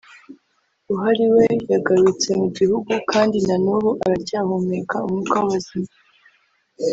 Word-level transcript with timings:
Buhari 0.87 1.25
we 1.33 1.45
yagarutse 1.71 2.29
mu 2.39 2.47
gihugu 2.57 2.91
kandi 3.11 3.37
na 3.47 3.55
n’ubu 3.63 3.89
aracyahumeka 4.03 4.95
umwuka 5.05 5.33
w’abazima 5.37 5.91